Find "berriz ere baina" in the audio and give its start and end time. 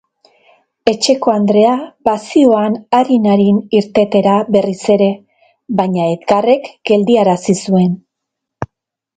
4.57-6.09